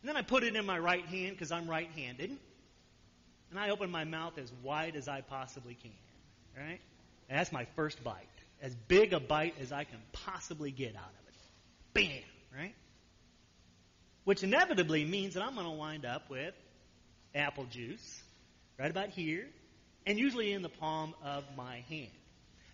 And 0.02 0.10
then 0.10 0.18
I 0.18 0.24
put 0.24 0.44
it 0.44 0.58
in 0.58 0.66
my 0.66 0.78
right 0.78 1.06
hand 1.06 1.32
because 1.32 1.54
I'm 1.54 1.70
right-handed, 1.70 2.32
and 3.50 3.58
I 3.58 3.70
open 3.70 3.90
my 3.90 4.04
mouth 4.04 4.38
as 4.38 4.52
wide 4.62 4.98
as 4.98 5.08
I 5.08 5.22
possibly 5.22 5.76
can. 5.76 5.92
Right? 6.58 6.82
And 7.30 7.40
that's 7.40 7.54
my 7.54 7.66
first 7.78 8.04
bite, 8.04 8.28
as 8.62 8.76
big 8.90 9.14
a 9.14 9.22
bite 9.22 9.56
as 9.62 9.72
I 9.72 9.86
can 9.86 10.00
possibly 10.12 10.72
get 10.72 10.98
out 10.98 11.04
of 11.04 11.28
it. 11.30 11.36
Bam! 11.94 12.24
Right? 12.54 12.76
Which 14.26 14.44
inevitably 14.44 15.06
means 15.06 15.36
that 15.36 15.44
I'm 15.44 15.56
going 15.56 15.66
to 15.66 15.72
wind 15.72 16.06
up 16.06 16.30
with 16.30 16.54
apple 17.34 17.66
juice 17.66 18.23
right 18.80 18.92
about 18.92 19.10
here, 19.10 19.48
and 20.06 20.18
usually 20.18 20.52
in 20.52 20.62
the 20.62 20.70
palm 20.70 21.14
of 21.24 21.44
my 21.56 21.84
hand. 21.90 22.12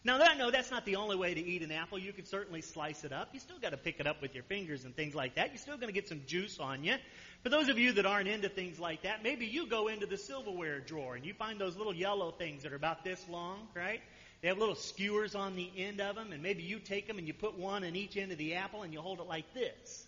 Now, 0.05 0.19
that, 0.19 0.37
no, 0.37 0.49
that's 0.49 0.71
not 0.71 0.85
the 0.85 0.95
only 0.95 1.17
way 1.17 1.33
to 1.33 1.41
eat 1.41 1.61
an 1.61 1.73
apple. 1.73 1.99
You 1.99 2.13
can 2.13 2.25
certainly 2.25 2.61
slice 2.61 3.03
it 3.03 3.11
up. 3.11 3.29
You 3.33 3.39
still 3.41 3.59
got 3.59 3.71
to 3.71 3.77
pick 3.77 3.99
it 3.99 4.07
up 4.07 4.21
with 4.21 4.33
your 4.33 4.43
fingers 4.43 4.85
and 4.85 4.95
things 4.95 5.13
like 5.13 5.35
that. 5.35 5.49
You're 5.49 5.57
still 5.57 5.75
going 5.75 5.89
to 5.89 5.93
get 5.93 6.07
some 6.07 6.21
juice 6.25 6.57
on 6.57 6.85
you. 6.85 6.95
For 7.43 7.49
those 7.49 7.67
of 7.67 7.77
you 7.77 7.91
that 7.93 8.05
aren't 8.05 8.29
into 8.29 8.47
things 8.47 8.79
like 8.79 9.03
that, 9.03 9.23
maybe 9.23 9.45
you 9.45 9.67
go 9.67 9.89
into 9.89 10.05
the 10.05 10.17
silverware 10.17 10.79
drawer 10.79 11.15
and 11.15 11.25
you 11.25 11.33
find 11.33 11.59
those 11.59 11.75
little 11.75 11.93
yellow 11.93 12.31
things 12.31 12.63
that 12.63 12.71
are 12.71 12.77
about 12.77 13.03
this 13.03 13.23
long, 13.29 13.67
right? 13.75 14.01
They 14.41 14.47
have 14.47 14.57
little 14.57 14.75
skewers 14.75 15.35
on 15.35 15.57
the 15.57 15.69
end 15.75 15.99
of 15.99 16.15
them, 16.15 16.31
and 16.31 16.41
maybe 16.41 16.63
you 16.63 16.79
take 16.79 17.07
them 17.07 17.17
and 17.17 17.27
you 17.27 17.33
put 17.33 17.57
one 17.57 17.83
in 17.83 17.97
each 17.97 18.15
end 18.15 18.31
of 18.31 18.37
the 18.37 18.55
apple 18.55 18.83
and 18.83 18.93
you 18.93 19.01
hold 19.01 19.19
it 19.19 19.27
like 19.27 19.53
this, 19.53 20.05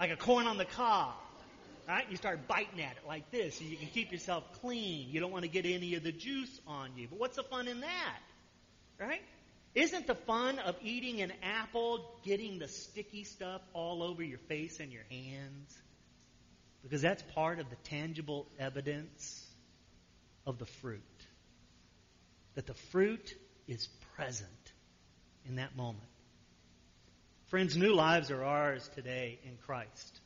like 0.00 0.10
a 0.10 0.16
corn 0.16 0.46
on 0.48 0.58
the 0.58 0.64
cob. 0.64 1.14
Right? 1.88 2.04
You 2.10 2.18
start 2.18 2.46
biting 2.46 2.82
at 2.82 2.92
it 2.98 3.08
like 3.08 3.30
this 3.30 3.58
so 3.58 3.64
you 3.64 3.78
can 3.78 3.88
keep 3.88 4.12
yourself 4.12 4.44
clean. 4.60 5.08
You 5.08 5.20
don't 5.20 5.32
want 5.32 5.44
to 5.44 5.50
get 5.50 5.64
any 5.64 5.94
of 5.94 6.02
the 6.02 6.12
juice 6.12 6.60
on 6.66 6.90
you. 6.98 7.08
But 7.08 7.18
what's 7.18 7.36
the 7.36 7.42
fun 7.42 7.66
in 7.66 7.80
that? 7.80 8.18
Right? 9.00 9.22
Isn't 9.74 10.06
the 10.06 10.14
fun 10.14 10.58
of 10.58 10.76
eating 10.82 11.22
an 11.22 11.32
apple 11.42 12.04
getting 12.24 12.58
the 12.58 12.68
sticky 12.68 13.24
stuff 13.24 13.62
all 13.72 14.02
over 14.02 14.22
your 14.22 14.38
face 14.38 14.80
and 14.80 14.92
your 14.92 15.04
hands? 15.10 15.78
Because 16.82 17.00
that's 17.00 17.22
part 17.34 17.58
of 17.58 17.70
the 17.70 17.76
tangible 17.84 18.46
evidence 18.58 19.46
of 20.46 20.58
the 20.58 20.66
fruit. 20.66 21.00
That 22.54 22.66
the 22.66 22.74
fruit 22.74 23.34
is 23.66 23.88
present 24.14 24.72
in 25.46 25.56
that 25.56 25.74
moment. 25.74 26.04
Friends, 27.46 27.78
new 27.78 27.94
lives 27.94 28.30
are 28.30 28.44
ours 28.44 28.90
today 28.94 29.38
in 29.44 29.56
Christ. 29.64 30.20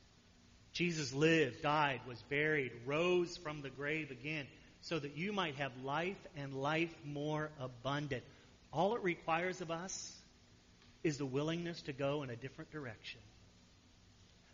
Jesus 0.73 1.13
lived, 1.13 1.63
died, 1.63 2.01
was 2.07 2.23
buried, 2.31 2.73
rose 2.87 3.37
from 3.37 3.61
the 3.61 3.71
grave 3.71 4.11
again, 4.11 4.47
so 4.81 4.99
that 4.99 5.17
you 5.17 5.33
might 5.33 5.57
have 5.57 5.73
life 5.85 6.17
and 6.37 6.55
life 6.55 6.95
more 7.05 7.51
abundant. 7.61 8.25
All 8.73 8.97
it 8.97 9.03
requires 9.03 9.61
of 9.61 9.71
us 9.71 10.13
is 11.05 11.19
the 11.19 11.27
willingness 11.27 11.83
to 11.83 11.93
go 11.93 12.23
in 12.23 12.31
a 12.31 12.37
different 12.37 12.71
direction. 12.71 13.21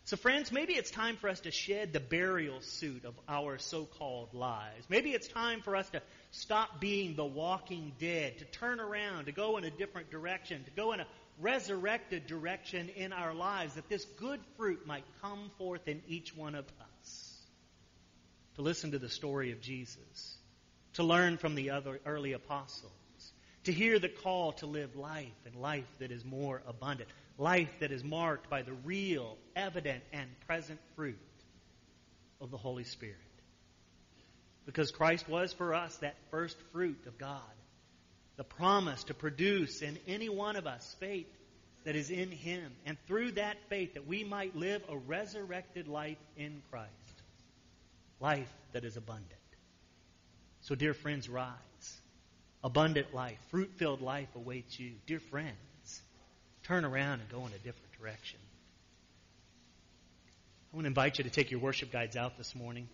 So, 0.05 0.17
friends, 0.17 0.51
maybe 0.51 0.73
it's 0.73 0.89
time 0.89 1.17
for 1.17 1.29
us 1.29 1.41
to 1.41 1.51
shed 1.51 1.93
the 1.93 1.99
burial 1.99 2.61
suit 2.61 3.05
of 3.05 3.13
our 3.27 3.59
so 3.59 3.85
called 3.85 4.33
lives. 4.33 4.87
Maybe 4.89 5.11
it's 5.11 5.27
time 5.27 5.61
for 5.61 5.75
us 5.75 5.87
to 5.91 6.01
stop 6.31 6.81
being 6.81 7.15
the 7.15 7.25
walking 7.25 7.93
dead, 7.99 8.39
to 8.39 8.45
turn 8.45 8.79
around, 8.79 9.25
to 9.25 9.31
go 9.31 9.57
in 9.57 9.65
a 9.65 9.69
different 9.69 10.09
direction, 10.09 10.63
to 10.63 10.71
go 10.71 10.93
in 10.93 10.99
a 10.99 11.05
resurrected 11.39 12.27
direction 12.27 12.89
in 12.89 13.13
our 13.13 13.33
lives, 13.33 13.75
that 13.75 13.89
this 13.89 14.05
good 14.17 14.39
fruit 14.57 14.85
might 14.85 15.05
come 15.21 15.51
forth 15.57 15.87
in 15.87 16.01
each 16.07 16.35
one 16.35 16.55
of 16.55 16.65
us. 16.81 17.41
To 18.55 18.61
listen 18.61 18.91
to 18.91 18.99
the 18.99 19.09
story 19.09 19.51
of 19.51 19.61
Jesus, 19.61 20.37
to 20.93 21.03
learn 21.03 21.37
from 21.37 21.55
the 21.55 21.69
other 21.69 21.99
early 22.05 22.33
apostles, 22.33 22.91
to 23.63 23.71
hear 23.71 23.99
the 23.99 24.09
call 24.09 24.53
to 24.53 24.65
live 24.65 24.95
life 24.95 25.27
and 25.45 25.55
life 25.55 25.87
that 25.99 26.11
is 26.11 26.25
more 26.25 26.61
abundant, 26.67 27.09
life 27.37 27.69
that 27.79 27.91
is 27.91 28.03
marked 28.03 28.49
by 28.49 28.61
the 28.61 28.73
real, 28.83 29.37
evident, 29.55 30.03
and 30.11 30.29
present 30.45 30.79
fruit 30.95 31.17
of 32.41 32.51
the 32.51 32.57
Holy 32.57 32.83
Spirit. 32.83 33.15
Because 34.65 34.91
Christ 34.91 35.27
was 35.27 35.53
for 35.53 35.73
us 35.73 35.95
that 35.97 36.15
first 36.29 36.57
fruit 36.71 36.99
of 37.07 37.17
God, 37.17 37.41
the 38.39 38.45
promise 38.45 39.03
to 39.03 39.13
produce 39.13 39.81
in 39.81 39.99
any 40.07 40.29
one 40.29 40.55
of 40.55 40.65
us 40.65 40.95
faith 41.01 41.27
that 41.83 41.97
is 41.97 42.09
in 42.09 42.31
Him, 42.31 42.71
and 42.85 42.97
through 43.05 43.33
that 43.33 43.57
faith 43.67 43.95
that 43.95 44.07
we 44.07 44.23
might 44.23 44.55
live 44.55 44.81
a 44.87 44.95
resurrected 44.95 45.89
life 45.89 46.15
in 46.37 46.61
Christ, 46.71 46.89
life 48.21 48.49
that 48.71 48.85
is 48.85 48.95
abundant. 48.95 49.27
So, 50.61 50.73
dear 50.73 50.93
friends, 50.93 51.27
rise. 51.27 51.51
Abundant 52.63 53.13
life, 53.13 53.37
fruit 53.51 53.71
filled 53.75 54.01
life 54.01 54.29
awaits 54.33 54.79
you. 54.79 54.93
Dear 55.05 55.19
friends, 55.19 56.01
turn 56.63 56.85
around 56.85 57.19
and 57.19 57.29
go 57.29 57.39
in 57.39 57.51
a 57.51 57.57
different 57.57 57.91
direction. 57.99 58.39
I 60.71 60.77
want 60.77 60.85
to 60.85 60.87
invite 60.87 61.17
you 61.17 61.25
to 61.25 61.29
take 61.29 61.51
your 61.51 61.59
worship 61.59 61.91
guides 61.91 62.15
out 62.15 62.37
this 62.37 62.55
morning. 62.55 62.87